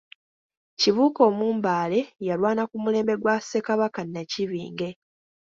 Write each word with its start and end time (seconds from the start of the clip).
Kibuuka 0.79 1.21
Omumbaale 1.29 1.99
yalwaana 2.27 2.63
ku 2.69 2.75
mulembe 2.83 3.13
gwa 3.21 3.35
Ssekabaka 3.39 3.99
Nnakibinge. 4.05 4.89